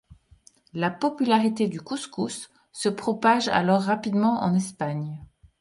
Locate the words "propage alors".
2.89-3.83